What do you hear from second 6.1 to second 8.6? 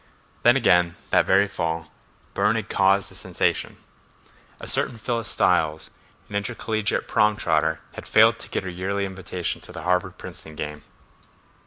an intercollegiate prom trotter, had failed to